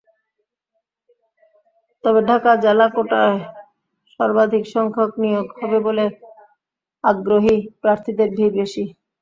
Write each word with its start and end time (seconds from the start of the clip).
তবে 2.03 2.19
ঢাকা 2.29 2.51
জেলা 2.63 2.87
কোটায় 2.95 3.37
সর্বাধিকসংখ্যক 4.13 5.11
নিয়োগ 5.23 5.47
হবে 5.59 5.79
বলে 5.87 6.05
আগ্রহী 7.03 7.55
প্রার্থীদের 7.81 8.29
ভিড় 8.35 8.53
বেশি। 8.59 8.83